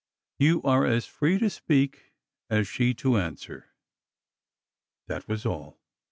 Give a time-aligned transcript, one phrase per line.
[0.39, 2.15] "You are as free to speak
[2.49, 3.69] as she to answer."
[5.05, 5.79] That was all.